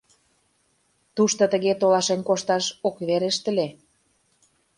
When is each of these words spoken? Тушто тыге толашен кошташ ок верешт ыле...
Тушто 1.15 1.43
тыге 1.53 1.73
толашен 1.81 2.21
кошташ 2.27 2.65
ок 2.87 2.95
верешт 3.07 3.43
ыле... 3.51 3.67